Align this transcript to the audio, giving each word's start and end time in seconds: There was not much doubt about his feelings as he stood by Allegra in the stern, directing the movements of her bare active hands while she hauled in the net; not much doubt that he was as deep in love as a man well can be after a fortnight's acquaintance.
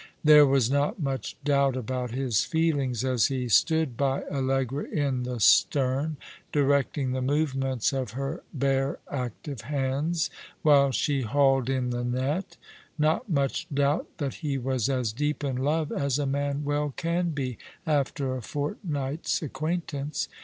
There 0.23 0.47
was 0.47 0.67
not 0.71 0.99
much 0.99 1.37
doubt 1.43 1.77
about 1.77 2.09
his 2.09 2.43
feelings 2.43 3.05
as 3.05 3.27
he 3.27 3.47
stood 3.47 3.95
by 3.95 4.23
Allegra 4.31 4.85
in 4.85 5.21
the 5.21 5.39
stern, 5.39 6.17
directing 6.51 7.11
the 7.11 7.21
movements 7.21 7.93
of 7.93 8.13
her 8.13 8.41
bare 8.51 8.97
active 9.11 9.61
hands 9.61 10.31
while 10.63 10.89
she 10.89 11.21
hauled 11.21 11.69
in 11.69 11.91
the 11.91 12.03
net; 12.03 12.57
not 12.97 13.29
much 13.29 13.67
doubt 13.71 14.07
that 14.17 14.33
he 14.41 14.57
was 14.57 14.89
as 14.89 15.13
deep 15.13 15.43
in 15.43 15.57
love 15.57 15.91
as 15.91 16.17
a 16.17 16.25
man 16.25 16.63
well 16.65 16.95
can 16.97 17.29
be 17.29 17.59
after 17.85 18.35
a 18.35 18.41
fortnight's 18.41 19.43
acquaintance. 19.43 20.27